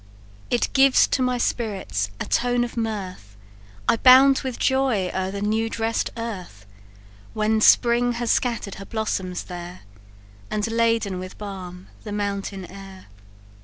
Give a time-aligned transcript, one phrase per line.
[0.49, 3.37] "It gives to my spirits a tone of mirth
[3.87, 6.65] I bound with joy o'er the new dress'd earth,
[7.35, 9.81] When spring has scatter'd her blossoms there,
[10.49, 13.09] And laden with balm the mountain air.